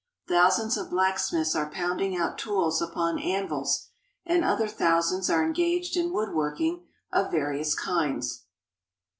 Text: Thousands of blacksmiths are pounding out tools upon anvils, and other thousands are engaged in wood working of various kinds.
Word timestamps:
Thousands 0.27 0.77
of 0.77 0.89
blacksmiths 0.89 1.55
are 1.55 1.69
pounding 1.69 2.17
out 2.17 2.39
tools 2.39 2.81
upon 2.81 3.19
anvils, 3.19 3.89
and 4.25 4.43
other 4.43 4.67
thousands 4.67 5.29
are 5.29 5.45
engaged 5.45 5.95
in 5.95 6.11
wood 6.11 6.33
working 6.33 6.87
of 7.13 7.29
various 7.29 7.75
kinds. 7.75 8.45